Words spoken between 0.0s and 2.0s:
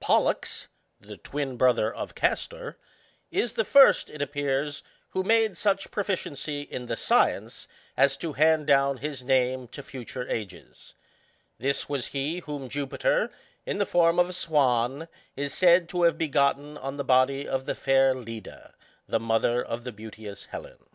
PolltuCy the twin brother